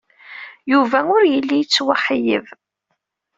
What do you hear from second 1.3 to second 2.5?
yelli yettwaxeyyeb.